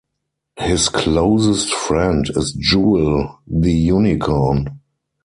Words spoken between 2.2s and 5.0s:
is Jewel the Unicorn.